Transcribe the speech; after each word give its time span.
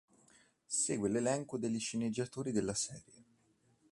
Segue 0.65 1.09
l'elenco 1.09 1.59
degli 1.59 1.79
sceneggiatori 1.79 2.51
della 2.51 2.73
serie. 2.73 3.23